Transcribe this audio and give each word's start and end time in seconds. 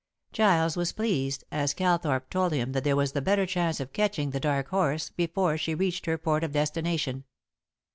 Giles 0.31 0.75
was 0.75 0.93
pleased, 0.93 1.43
as 1.51 1.75
Calthorpe 1.75 2.31
told 2.31 2.53
him 2.53 2.71
that 2.71 2.83
there 2.83 2.95
was 2.95 3.11
the 3.11 3.21
better 3.21 3.45
chance 3.45 3.79
of 3.79 3.93
catching 3.93 4.31
The 4.31 4.39
Dark 4.39 4.69
Horse 4.69 5.11
before 5.11 5.59
she 5.59 5.75
reached 5.75 6.07
her 6.07 6.17
port 6.17 6.43
of 6.43 6.53
destination. 6.53 7.23